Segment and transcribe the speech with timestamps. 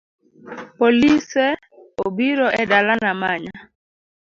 [0.77, 1.47] Polise
[2.05, 3.55] obiro e dalana manya